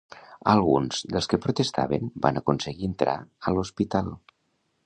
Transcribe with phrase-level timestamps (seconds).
[0.53, 3.17] Alguns dels que protestaven van aconseguir entrar
[3.51, 4.15] a l'hospital.